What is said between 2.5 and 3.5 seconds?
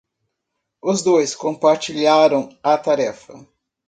a tarefa.